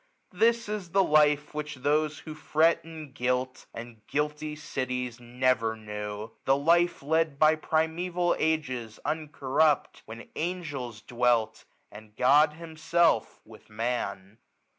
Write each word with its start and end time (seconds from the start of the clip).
1345 0.31 0.75
This 0.75 0.85
is 0.87 0.91
the 0.93 1.03
life 1.03 1.53
which 1.53 1.75
those 1.75 2.17
who 2.21 2.33
fret 2.33 2.83
in 2.83 3.11
guilt. 3.11 3.67
And 3.71 4.01
guilty 4.07 4.55
cities, 4.55 5.19
never 5.19 5.75
knew; 5.75 6.31
the 6.43 6.57
life. 6.57 7.03
Led 7.03 7.37
by 7.37 7.53
primeval 7.53 8.35
ages, 8.39 8.99
uncorrupt. 9.05 10.01
When 10.07 10.27
angels 10.35 11.03
dwelt, 11.03 11.65
and 11.91 12.15
God 12.15 12.53
himself, 12.53 13.41
with 13.45 13.69
Man. 13.69 14.39